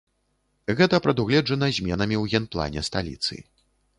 [0.79, 3.35] Гэта прадугледжана зменамі ў генплане сталіцы.